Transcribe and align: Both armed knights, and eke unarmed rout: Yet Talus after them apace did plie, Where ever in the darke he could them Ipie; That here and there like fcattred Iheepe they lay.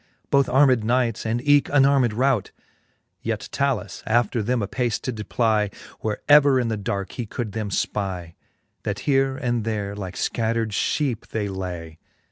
Both 0.31 0.49
armed 0.49 0.83
knights, 0.83 1.27
and 1.27 1.47
eke 1.47 1.69
unarmed 1.69 2.11
rout: 2.11 2.49
Yet 3.21 3.47
Talus 3.51 4.01
after 4.07 4.41
them 4.41 4.63
apace 4.63 4.97
did 4.99 5.17
plie, 5.29 5.71
Where 5.99 6.23
ever 6.27 6.59
in 6.59 6.69
the 6.69 6.75
darke 6.75 7.11
he 7.11 7.27
could 7.27 7.51
them 7.51 7.69
Ipie; 7.69 8.33
That 8.81 9.01
here 9.01 9.37
and 9.37 9.63
there 9.63 9.95
like 9.95 10.15
fcattred 10.15 10.69
Iheepe 10.69 11.27
they 11.27 11.47
lay. 11.49 11.99